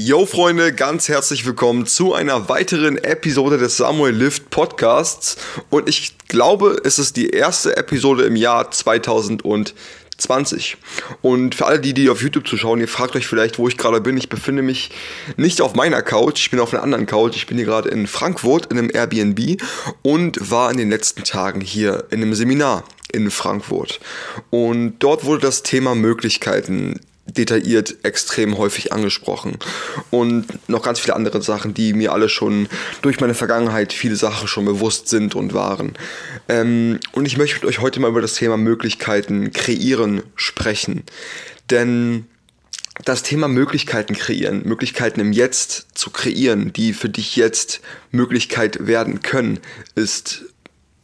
[0.00, 5.38] Yo Freunde, ganz herzlich willkommen zu einer weiteren Episode des Samuel Lift Podcasts
[5.70, 10.76] und ich glaube, es ist die erste Episode im Jahr 2020.
[11.20, 14.00] Und für alle die, die auf YouTube zuschauen, ihr fragt euch vielleicht, wo ich gerade
[14.00, 14.16] bin.
[14.16, 14.90] Ich befinde mich
[15.36, 17.34] nicht auf meiner Couch, ich bin auf einer anderen Couch.
[17.34, 19.60] Ich bin hier gerade in Frankfurt in einem Airbnb
[20.02, 23.98] und war in den letzten Tagen hier in einem Seminar in Frankfurt.
[24.50, 29.58] Und dort wurde das Thema Möglichkeiten detailliert extrem häufig angesprochen.
[30.10, 32.68] Und noch ganz viele andere Sachen, die mir alle schon
[33.02, 35.94] durch meine Vergangenheit viele Sachen schon bewusst sind und waren.
[36.48, 41.04] Ähm, und ich möchte mit euch heute mal über das Thema Möglichkeiten kreieren sprechen.
[41.70, 42.26] Denn
[43.04, 49.22] das Thema Möglichkeiten kreieren, Möglichkeiten im Jetzt zu kreieren, die für dich jetzt Möglichkeit werden
[49.22, 49.60] können,
[49.94, 50.44] ist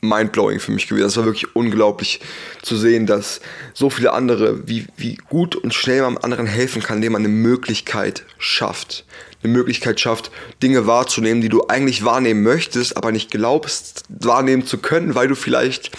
[0.09, 1.05] mindblowing für mich gewesen.
[1.05, 2.21] Das war wirklich unglaublich
[2.63, 3.41] zu sehen, dass
[3.73, 7.29] so viele andere, wie, wie gut und schnell man anderen helfen kann, indem man eine
[7.29, 9.05] Möglichkeit schafft.
[9.43, 10.31] Eine Möglichkeit schafft,
[10.63, 15.35] Dinge wahrzunehmen, die du eigentlich wahrnehmen möchtest, aber nicht glaubst, wahrnehmen zu können, weil du
[15.35, 15.91] vielleicht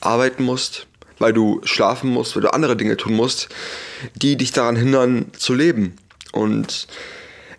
[0.00, 0.86] arbeiten musst,
[1.18, 3.48] weil du schlafen musst, weil du andere Dinge tun musst,
[4.16, 5.94] die dich daran hindern zu leben.
[6.32, 6.88] Und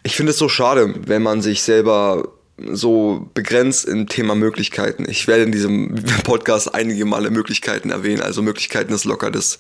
[0.04, 5.10] ich finde es so schade, wenn man sich selber so begrenzt im Thema Möglichkeiten.
[5.10, 8.22] Ich werde in diesem Podcast einige Male Möglichkeiten erwähnen.
[8.22, 9.58] Also Möglichkeiten ist locker das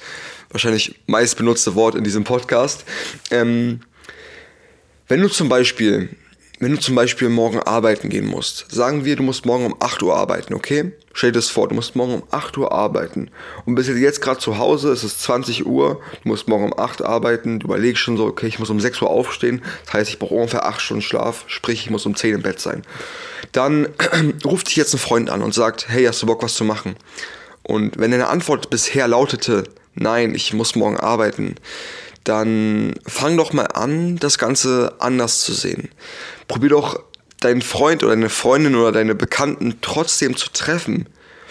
[0.52, 2.86] wahrscheinlich meist benutzte Wort in diesem Podcast.
[3.32, 3.82] Ähm,
[5.08, 6.10] wenn du zum Beispiel
[6.60, 10.02] wenn du zum Beispiel morgen arbeiten gehen musst, sagen wir, du musst morgen um 8
[10.04, 10.92] Uhr arbeiten, okay?
[11.14, 13.30] Stell dir das vor, du musst morgen um 8 Uhr arbeiten
[13.66, 17.02] und bist jetzt gerade zu Hause, es ist 20 Uhr, du musst morgen um 8
[17.02, 20.10] Uhr arbeiten, du überlegst schon so, okay, ich muss um 6 Uhr aufstehen, das heißt,
[20.10, 22.84] ich brauche ungefähr 8 Stunden Schlaf, sprich, ich muss um 10 im Bett sein.
[23.52, 23.88] Dann
[24.46, 26.96] ruft dich jetzt ein Freund an und sagt, hey, hast du Bock, was zu machen?
[27.64, 29.64] Und wenn deine Antwort bisher lautete,
[29.96, 31.56] nein, ich muss morgen arbeiten,
[32.24, 35.90] dann fang doch mal an, das Ganze anders zu sehen.
[36.48, 37.00] Probier doch
[37.40, 41.08] deinen Freund oder deine Freundin oder deine Bekannten trotzdem zu treffen.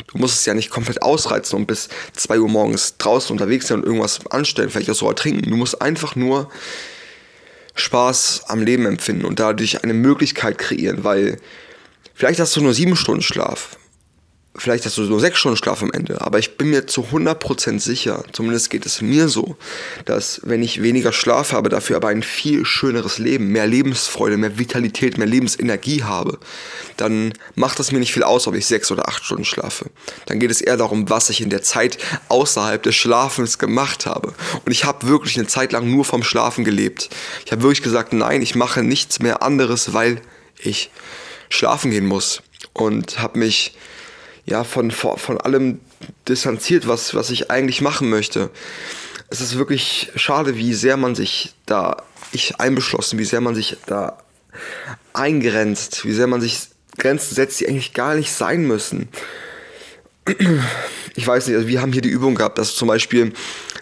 [0.09, 3.79] Du musst es ja nicht komplett ausreizen und bis 2 Uhr morgens draußen unterwegs sein
[3.79, 5.51] und irgendwas anstellen, vielleicht auch so trinken.
[5.51, 6.51] Du musst einfach nur
[7.75, 11.39] Spaß am Leben empfinden und dadurch eine Möglichkeit kreieren, weil
[12.15, 13.77] vielleicht hast du nur sieben Stunden Schlaf,
[14.55, 17.81] vielleicht hast du nur sechs Stunden Schlaf am Ende, aber ich bin mir zu 100%
[17.81, 19.57] sicher, zumindest geht es mir so,
[20.05, 24.59] dass wenn ich weniger Schlaf habe, dafür aber ein viel schöneres Leben, mehr Lebensfreude, mehr
[24.59, 26.39] Vitalität, mehr Lebensenergie habe,
[26.99, 29.87] dann macht das mir nicht viel aus, ob ich sechs oder acht Stunden schlafe.
[30.27, 31.97] Dann geht es eher darum, was ich in der Zeit
[32.29, 34.35] außerhalb des Schlafens gemacht habe.
[34.65, 37.09] Und ich habe wirklich eine Zeit lang nur vom Schlafen gelebt.
[37.47, 40.21] Ich habe wirklich gesagt, nein, ich mache nichts mehr anderes, weil
[40.59, 40.91] ich
[41.49, 42.43] schlafen gehen muss.
[42.75, 43.75] Und habe mich
[44.45, 45.81] ja, von, von allem
[46.29, 48.51] distanziert, was, was ich eigentlich machen möchte.
[49.31, 53.77] Es ist wirklich schade, wie sehr man sich da, ich einbeschlossen, wie sehr man sich
[53.87, 54.19] da
[55.13, 59.09] eingrenzt, wie sehr man sich Grenzen setzt, die eigentlich gar nicht sein müssen.
[61.15, 63.33] Ich weiß nicht, also wir haben hier die Übung gehabt, dass du zum Beispiel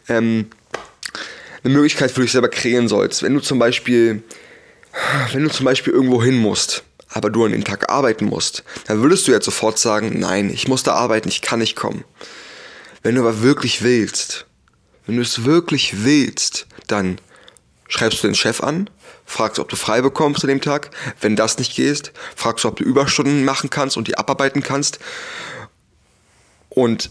[0.09, 0.47] ähm,
[1.63, 3.23] eine Möglichkeit für dich selber kreieren sollst.
[3.23, 4.23] Wenn du zum Beispiel,
[5.33, 9.03] wenn du zum Beispiel irgendwo hin musst, aber du an dem Tag arbeiten musst, dann
[9.03, 12.05] würdest du jetzt sofort sagen, nein, ich muss da arbeiten, ich kann nicht kommen.
[13.03, 14.47] Wenn du aber wirklich willst,
[15.07, 17.19] wenn du es wirklich willst, dann
[17.89, 18.89] schreibst du den Chef an,
[19.27, 20.91] fragst, ob du frei bekommst an dem Tag.
[21.21, 24.99] Wenn das nicht geht, fragst du, ob du Überstunden machen kannst und die abarbeiten kannst.
[26.69, 27.11] Und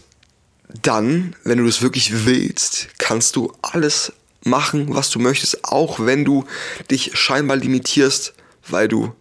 [0.82, 4.12] dann, wenn du das wirklich willst, kannst du alles
[4.42, 6.44] machen, was du möchtest, auch wenn du
[6.90, 8.34] dich scheinbar limitierst,
[8.68, 9.12] weil du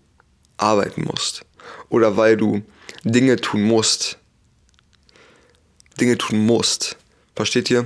[0.61, 1.41] arbeiten musst
[1.89, 2.61] oder weil du
[3.03, 4.17] Dinge tun musst.
[5.99, 6.97] Dinge tun musst.
[7.35, 7.85] Versteht ihr?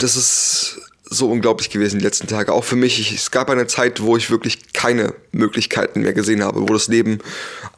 [0.00, 2.52] Das ist so unglaublich gewesen die letzten Tage.
[2.52, 2.98] Auch für mich.
[2.98, 6.88] Ich, es gab eine Zeit, wo ich wirklich keine Möglichkeiten mehr gesehen habe, wo das
[6.88, 7.18] Leben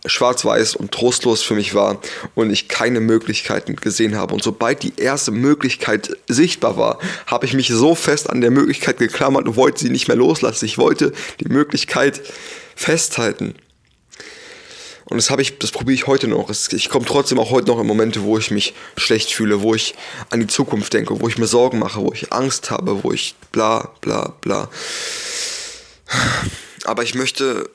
[0.06, 2.00] schwarz-weiß und trostlos für mich war
[2.34, 4.34] und ich keine Möglichkeiten gesehen habe.
[4.34, 8.98] Und sobald die erste Möglichkeit sichtbar war, habe ich mich so fest an der Möglichkeit
[8.98, 10.64] geklammert und wollte sie nicht mehr loslassen.
[10.64, 12.22] Ich wollte die Möglichkeit
[12.76, 13.54] festhalten.
[15.08, 16.50] Und das habe ich, das probiere ich heute noch.
[16.50, 19.94] Ich komme trotzdem auch heute noch in Momente, wo ich mich schlecht fühle, wo ich
[20.28, 23.34] an die Zukunft denke, wo ich mir Sorgen mache, wo ich Angst habe, wo ich
[23.50, 24.68] bla bla bla.
[26.84, 27.70] Aber ich möchte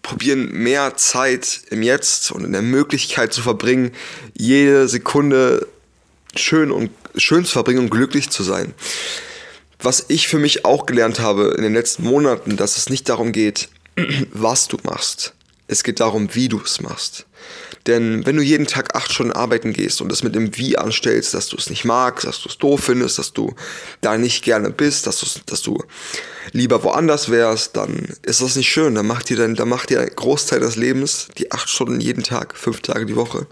[0.00, 3.92] probieren, mehr Zeit im Jetzt und in der Möglichkeit zu verbringen,
[4.34, 5.66] jede Sekunde
[6.36, 8.72] schön und schön zu verbringen und glücklich zu sein.
[9.80, 13.32] Was ich für mich auch gelernt habe in den letzten Monaten, dass es nicht darum
[13.32, 13.68] geht,
[14.32, 15.34] was du machst,
[15.68, 17.26] Es geht darum, wie du es machst.
[17.86, 21.34] Denn wenn du jeden Tag acht Stunden arbeiten gehst und es mit dem Wie anstellst,
[21.34, 23.54] dass du es nicht magst, dass du es doof findest, dass du
[24.00, 25.82] da nicht gerne bist, dass, dass du
[26.52, 28.94] lieber woanders wärst, dann ist das nicht schön.
[28.94, 32.22] Dann macht dir dann, dann macht dir ein Großteil des Lebens, die acht Stunden jeden
[32.22, 33.46] Tag, fünf Tage die Woche,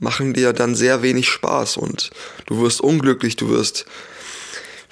[0.00, 2.10] machen dir dann sehr wenig Spaß und
[2.46, 3.86] du wirst unglücklich, du wirst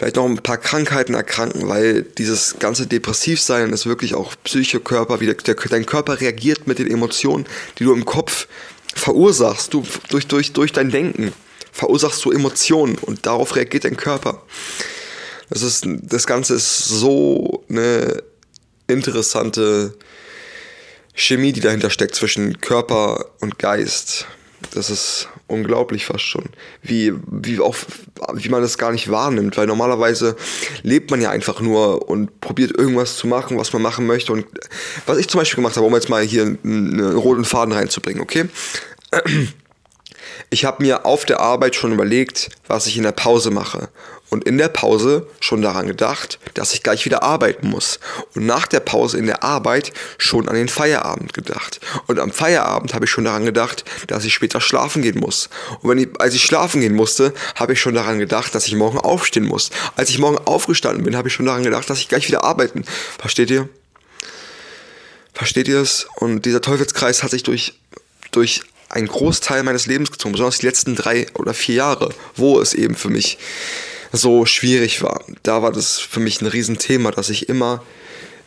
[0.02, 5.26] vielleicht noch ein paar Krankheiten erkranken, weil dieses ganze Depressivsein ist wirklich auch Psychokörper, wie
[5.26, 7.46] der, der, dein Körper reagiert mit den Emotionen,
[7.78, 8.49] die du im Kopf
[8.96, 11.32] verursachst, du durch, durch, durch dein Denken
[11.70, 14.43] verursachst du Emotionen und darauf reagiert dein Körper.
[15.50, 18.25] Das, ist, das Ganze ist so eine
[18.88, 19.96] interessante
[21.14, 24.26] Chemie, die dahinter steckt zwischen Körper und Geist.
[24.72, 26.44] Das ist unglaublich fast schon,
[26.82, 27.76] wie, wie, auch,
[28.34, 30.37] wie man das gar nicht wahrnimmt, weil normalerweise
[30.82, 34.32] lebt man ja einfach nur und probiert irgendwas zu machen, was man machen möchte.
[34.32, 34.46] Und
[35.06, 38.46] was ich zum Beispiel gemacht habe, um jetzt mal hier einen roten Faden reinzubringen, okay?
[40.50, 43.88] Ich habe mir auf der Arbeit schon überlegt, was ich in der Pause mache
[44.32, 48.00] und in der Pause schon daran gedacht, dass ich gleich wieder arbeiten muss.
[48.34, 51.81] Und nach der Pause in der Arbeit schon an den Feierabend gedacht.
[52.06, 55.50] Und am Feierabend habe ich schon daran gedacht, dass ich später schlafen gehen muss.
[55.82, 58.96] Und ich, als ich schlafen gehen musste, habe ich schon daran gedacht, dass ich morgen
[58.96, 59.69] aufstehen muss.
[59.96, 62.87] Als ich morgen aufgestanden bin, habe ich schon daran gedacht, dass ich gleich wieder arbeiten.
[63.19, 63.69] Versteht ihr?
[65.35, 66.06] Versteht ihr es?
[66.17, 67.75] Und dieser Teufelskreis hat sich durch,
[68.31, 68.62] durch
[68.93, 72.94] einen Großteil meines Lebens gezogen, besonders die letzten drei oder vier Jahre, wo es eben
[72.94, 73.39] für mich
[74.12, 75.25] so schwierig war.
[75.43, 77.83] Da war das für mich ein Riesenthema, dass ich immer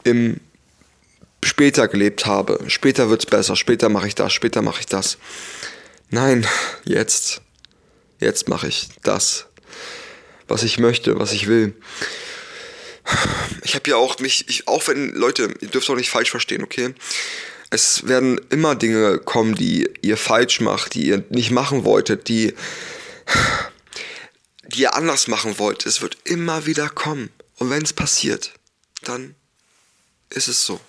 [0.04, 0.40] im
[1.44, 2.60] später gelebt habe.
[2.68, 5.18] Später wird's besser, später mache ich das, später mache ich das.
[6.10, 6.48] Nein,
[6.84, 7.42] jetzt.
[8.20, 9.48] Jetzt mache ich das,
[10.48, 11.74] was ich möchte, was ich will.
[13.64, 16.64] Ich habe ja auch mich, ich, auch wenn, Leute, ihr dürft auch nicht falsch verstehen,
[16.64, 16.96] okay?
[17.70, 22.54] Es werden immer Dinge kommen, die ihr falsch macht, die ihr nicht machen wolltet, die
[24.68, 25.86] die ihr anders machen wollt.
[25.86, 27.30] Es wird immer wieder kommen.
[27.58, 28.54] Und wenn es passiert,
[29.04, 29.36] dann
[30.30, 30.80] ist es so.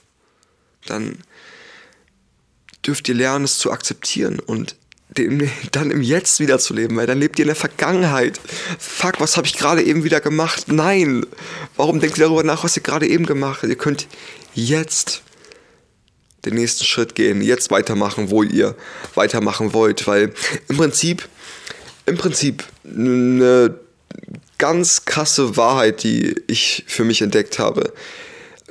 [0.87, 1.19] Dann
[2.84, 4.76] dürft ihr lernen, es zu akzeptieren und
[5.73, 8.40] dann im Jetzt wieder zu leben, weil dann lebt ihr in der Vergangenheit.
[8.78, 10.64] Fuck, was habe ich gerade eben wieder gemacht?
[10.67, 11.25] Nein.
[11.76, 13.70] Warum denkt ihr darüber nach, was ihr gerade eben gemacht habt?
[13.70, 14.08] Ihr könnt
[14.55, 15.23] jetzt
[16.46, 18.75] den nächsten Schritt gehen, jetzt weitermachen, wo ihr
[19.14, 20.32] weitermachen wollt, weil
[20.69, 21.28] im Prinzip
[22.06, 23.78] im Prinzip eine
[24.58, 27.93] ganz krasse Wahrheit, die ich für mich entdeckt habe,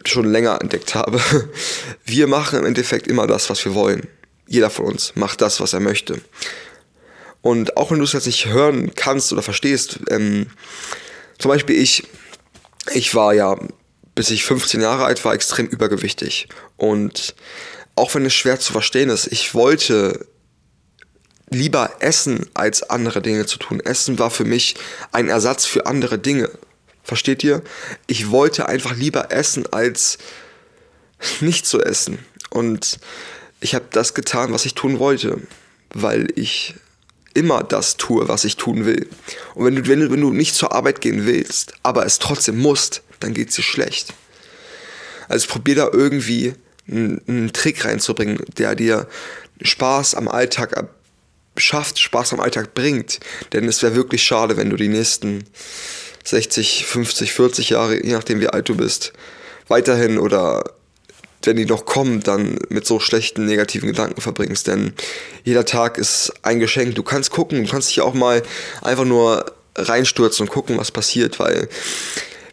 [0.06, 1.22] schon länger entdeckt habe.
[2.06, 4.08] Wir machen im Endeffekt immer das, was wir wollen.
[4.48, 6.22] Jeder von uns macht das, was er möchte.
[7.42, 10.48] Und auch wenn du es jetzt nicht hören kannst oder verstehst, ähm,
[11.38, 12.08] zum Beispiel ich,
[12.94, 13.58] ich war ja,
[14.16, 16.48] bis ich 15 Jahre alt war, extrem übergewichtig.
[16.78, 17.36] Und
[17.96, 20.26] auch wenn es schwer zu verstehen ist, ich wollte
[21.50, 23.80] lieber essen, als andere Dinge zu tun.
[23.80, 24.76] Essen war für mich
[25.12, 26.50] ein Ersatz für andere Dinge.
[27.04, 27.62] Versteht ihr?
[28.08, 30.18] Ich wollte einfach lieber essen, als
[31.42, 32.20] nicht zu essen.
[32.50, 33.00] Und
[33.60, 35.40] ich habe das getan, was ich tun wollte,
[35.94, 36.76] weil ich
[37.36, 39.08] immer das tue, was ich tun will.
[39.54, 43.04] Und wenn du, wenn wenn du nicht zur Arbeit gehen willst, aber es trotzdem musst,
[43.20, 44.14] dann geht es dir schlecht.
[45.28, 46.54] Also probier da irgendwie
[46.90, 49.08] einen, einen Trick reinzubringen, der dir
[49.62, 50.88] Spaß am Alltag
[51.58, 53.20] schafft, Spaß am Alltag bringt.
[53.54, 55.46] Denn es wäre wirklich schade, wenn du die nächsten
[56.24, 59.14] 60, 50, 40 Jahre, je nachdem wie alt du bist,
[59.68, 60.64] weiterhin oder
[61.46, 64.68] wenn die noch kommen, dann mit so schlechten negativen Gedanken verbringst.
[64.68, 64.94] Denn
[65.44, 66.96] jeder Tag ist ein Geschenk.
[66.96, 68.44] Du kannst gucken, du kannst dich auch mal
[68.82, 71.68] einfach nur reinstürzen und gucken, was passiert, weil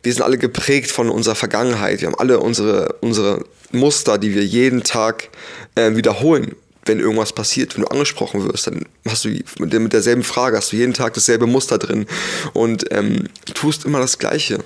[0.03, 2.01] wir sind alle geprägt von unserer Vergangenheit.
[2.01, 5.29] Wir haben alle unsere, unsere Muster, die wir jeden Tag
[5.77, 10.57] äh, wiederholen wenn irgendwas passiert, wenn du angesprochen wirst, dann hast du mit derselben Frage,
[10.57, 12.07] hast du jeden Tag dasselbe Muster drin
[12.53, 14.59] und ähm, tust immer das Gleiche.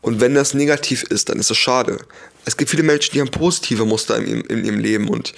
[0.00, 1.98] Und wenn das negativ ist, dann ist das schade.
[2.44, 5.32] Es gibt viele Menschen, die haben positive Muster in, in ihrem Leben und,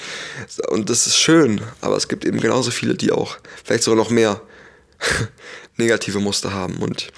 [0.68, 4.10] und das ist schön, aber es gibt eben genauso viele, die auch vielleicht sogar noch
[4.10, 4.40] mehr
[5.76, 6.76] negative Muster haben.
[6.76, 7.08] Und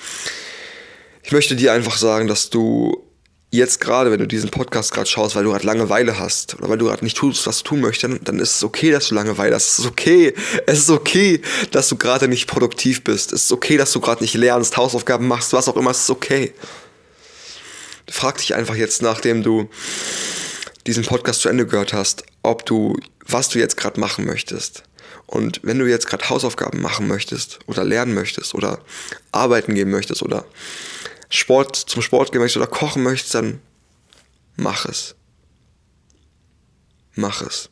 [1.22, 3.04] ich möchte dir einfach sagen, dass du
[3.50, 6.78] jetzt gerade, wenn du diesen Podcast gerade schaust, weil du gerade Langeweile hast oder weil
[6.78, 9.54] du gerade nicht tust, was du tun möchtest, dann ist es okay, dass du Langeweile
[9.54, 9.68] hast.
[9.68, 10.34] Es ist okay.
[10.66, 11.40] Es ist okay,
[11.70, 13.32] dass du gerade nicht produktiv bist.
[13.32, 15.92] Es ist okay, dass du gerade nicht lernst, Hausaufgaben machst, was auch immer.
[15.92, 16.52] Es ist okay.
[18.18, 19.70] Frag dich einfach jetzt, nachdem du
[20.88, 24.82] diesen Podcast zu Ende gehört hast, ob du, was du jetzt gerade machen möchtest.
[25.26, 28.80] Und wenn du jetzt gerade Hausaufgaben machen möchtest oder lernen möchtest oder
[29.30, 30.44] arbeiten gehen möchtest oder
[31.28, 33.60] Sport, zum Sport gehen möchtest oder kochen möchtest, dann
[34.56, 35.14] mach es.
[37.14, 37.70] Mach es.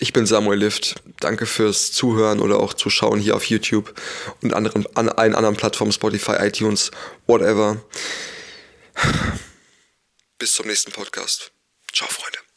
[0.00, 1.02] Ich bin Samuel Lift.
[1.20, 3.94] Danke fürs Zuhören oder auch Zuschauen hier auf YouTube
[4.42, 6.90] und anderen, an allen anderen Plattformen, Spotify, iTunes,
[7.26, 7.82] whatever.
[10.38, 11.50] Bis zum nächsten Podcast.
[11.92, 12.47] Ciao, Freunde.